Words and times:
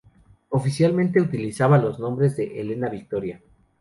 Oficialmente 0.49 1.21
utilizaba 1.21 1.77
los 1.77 1.99
nombres 1.99 2.35
de 2.35 2.59
"Elena 2.59 2.89
Victoria". 2.89 3.39